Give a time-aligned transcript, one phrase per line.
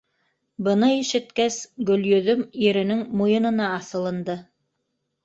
[0.67, 1.57] Быны ишеткәс,
[1.89, 4.39] Гөлйөҙөм иренең муйынына аҫылынды.